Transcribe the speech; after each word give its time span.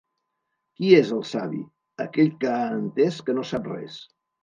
Qui 0.79 0.89
és 1.01 1.11
el 1.17 1.21
savi? 1.33 1.61
Aquell 2.07 2.35
que 2.43 2.53
ha 2.57 2.67
entès 2.83 3.25
que 3.31 3.41
no 3.41 3.49
sap 3.55 3.73
res. 3.77 4.05